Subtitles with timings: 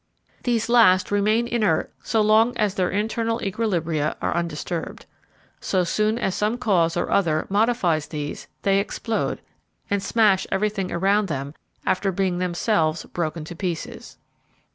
[0.41, 5.05] These last remain inert so long as their internal equilibria are undisturbed.
[5.59, 9.41] So soon as some cause or other modifies these, they explode
[9.91, 11.53] and smash everything around them
[11.85, 14.17] after being themselves broken to pieces.